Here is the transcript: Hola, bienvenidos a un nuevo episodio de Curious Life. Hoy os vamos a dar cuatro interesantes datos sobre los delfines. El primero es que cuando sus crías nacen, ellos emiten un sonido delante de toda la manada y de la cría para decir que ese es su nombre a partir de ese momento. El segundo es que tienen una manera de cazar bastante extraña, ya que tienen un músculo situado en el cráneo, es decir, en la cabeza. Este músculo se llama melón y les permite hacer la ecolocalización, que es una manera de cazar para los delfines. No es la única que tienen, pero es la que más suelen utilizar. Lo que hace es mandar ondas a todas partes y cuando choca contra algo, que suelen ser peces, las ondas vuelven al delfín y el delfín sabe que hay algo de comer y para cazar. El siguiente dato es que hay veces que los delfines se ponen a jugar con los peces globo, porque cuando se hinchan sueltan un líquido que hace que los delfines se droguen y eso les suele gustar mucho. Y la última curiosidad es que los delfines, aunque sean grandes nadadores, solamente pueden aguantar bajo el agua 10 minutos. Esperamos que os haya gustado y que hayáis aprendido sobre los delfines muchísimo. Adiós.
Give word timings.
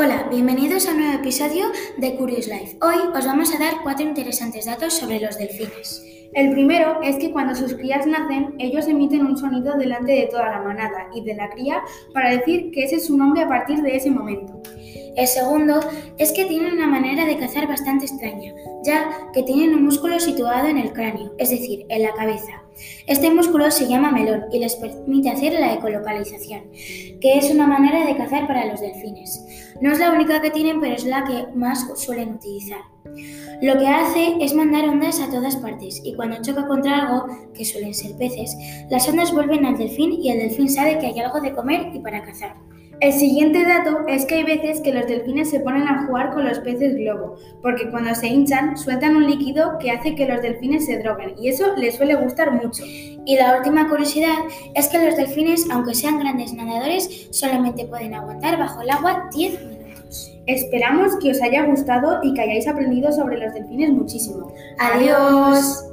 Hola, 0.00 0.28
bienvenidos 0.30 0.86
a 0.86 0.92
un 0.92 0.98
nuevo 0.98 1.14
episodio 1.14 1.72
de 1.96 2.14
Curious 2.14 2.46
Life. 2.46 2.78
Hoy 2.80 2.94
os 3.12 3.26
vamos 3.26 3.52
a 3.52 3.58
dar 3.58 3.82
cuatro 3.82 4.06
interesantes 4.06 4.66
datos 4.66 4.92
sobre 4.94 5.18
los 5.18 5.36
delfines. 5.36 6.04
El 6.34 6.52
primero 6.52 7.02
es 7.02 7.16
que 7.16 7.32
cuando 7.32 7.56
sus 7.56 7.74
crías 7.74 8.06
nacen, 8.06 8.54
ellos 8.60 8.86
emiten 8.86 9.26
un 9.26 9.36
sonido 9.36 9.76
delante 9.76 10.12
de 10.12 10.28
toda 10.30 10.50
la 10.50 10.62
manada 10.62 11.08
y 11.12 11.24
de 11.24 11.34
la 11.34 11.50
cría 11.50 11.82
para 12.14 12.30
decir 12.30 12.70
que 12.70 12.84
ese 12.84 12.94
es 12.94 13.06
su 13.06 13.16
nombre 13.16 13.42
a 13.42 13.48
partir 13.48 13.82
de 13.82 13.96
ese 13.96 14.12
momento. 14.12 14.57
El 15.18 15.26
segundo 15.26 15.80
es 16.16 16.30
que 16.30 16.44
tienen 16.44 16.74
una 16.74 16.86
manera 16.86 17.24
de 17.24 17.36
cazar 17.36 17.66
bastante 17.66 18.06
extraña, 18.06 18.54
ya 18.84 19.10
que 19.32 19.42
tienen 19.42 19.74
un 19.74 19.84
músculo 19.84 20.20
situado 20.20 20.68
en 20.68 20.78
el 20.78 20.92
cráneo, 20.92 21.34
es 21.38 21.50
decir, 21.50 21.86
en 21.88 22.04
la 22.04 22.14
cabeza. 22.14 22.62
Este 23.08 23.28
músculo 23.28 23.68
se 23.72 23.88
llama 23.88 24.12
melón 24.12 24.44
y 24.52 24.60
les 24.60 24.76
permite 24.76 25.30
hacer 25.30 25.54
la 25.54 25.74
ecolocalización, 25.74 26.70
que 27.20 27.36
es 27.36 27.50
una 27.50 27.66
manera 27.66 28.06
de 28.06 28.16
cazar 28.16 28.46
para 28.46 28.66
los 28.66 28.80
delfines. 28.80 29.44
No 29.80 29.90
es 29.90 29.98
la 29.98 30.12
única 30.12 30.40
que 30.40 30.52
tienen, 30.52 30.80
pero 30.80 30.94
es 30.94 31.04
la 31.04 31.24
que 31.24 31.52
más 31.52 31.84
suelen 31.96 32.34
utilizar. 32.34 32.82
Lo 33.60 33.76
que 33.76 33.88
hace 33.88 34.36
es 34.40 34.54
mandar 34.54 34.88
ondas 34.88 35.18
a 35.18 35.32
todas 35.32 35.56
partes 35.56 36.00
y 36.04 36.14
cuando 36.14 36.40
choca 36.42 36.68
contra 36.68 36.96
algo, 36.96 37.26
que 37.54 37.64
suelen 37.64 37.92
ser 37.92 38.16
peces, 38.16 38.56
las 38.88 39.08
ondas 39.08 39.32
vuelven 39.32 39.66
al 39.66 39.78
delfín 39.78 40.12
y 40.12 40.30
el 40.30 40.38
delfín 40.38 40.68
sabe 40.68 41.00
que 41.00 41.06
hay 41.06 41.18
algo 41.18 41.40
de 41.40 41.54
comer 41.54 41.90
y 41.92 41.98
para 41.98 42.22
cazar. 42.22 42.54
El 43.00 43.12
siguiente 43.12 43.64
dato 43.64 44.00
es 44.08 44.24
que 44.24 44.36
hay 44.36 44.42
veces 44.42 44.80
que 44.80 44.92
los 44.92 45.06
delfines 45.06 45.50
se 45.50 45.60
ponen 45.60 45.86
a 45.86 46.04
jugar 46.04 46.32
con 46.32 46.44
los 46.44 46.58
peces 46.58 46.96
globo, 46.96 47.36
porque 47.62 47.88
cuando 47.90 48.12
se 48.14 48.26
hinchan 48.26 48.76
sueltan 48.76 49.16
un 49.16 49.26
líquido 49.26 49.78
que 49.78 49.92
hace 49.92 50.16
que 50.16 50.26
los 50.26 50.42
delfines 50.42 50.86
se 50.86 50.98
droguen 50.98 51.34
y 51.38 51.48
eso 51.48 51.76
les 51.76 51.94
suele 51.96 52.16
gustar 52.16 52.50
mucho. 52.50 52.82
Y 52.84 53.36
la 53.36 53.56
última 53.56 53.88
curiosidad 53.88 54.34
es 54.74 54.88
que 54.88 55.04
los 55.04 55.16
delfines, 55.16 55.68
aunque 55.70 55.94
sean 55.94 56.18
grandes 56.18 56.52
nadadores, 56.54 57.28
solamente 57.30 57.86
pueden 57.86 58.14
aguantar 58.14 58.58
bajo 58.58 58.82
el 58.82 58.90
agua 58.90 59.28
10 59.32 59.64
minutos. 59.64 60.32
Esperamos 60.46 61.16
que 61.22 61.30
os 61.30 61.40
haya 61.40 61.66
gustado 61.66 62.18
y 62.24 62.34
que 62.34 62.40
hayáis 62.40 62.66
aprendido 62.66 63.12
sobre 63.12 63.38
los 63.38 63.54
delfines 63.54 63.90
muchísimo. 63.90 64.52
Adiós. 64.78 65.87